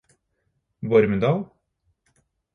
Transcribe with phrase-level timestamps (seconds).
[0.89, 1.45] Vormedal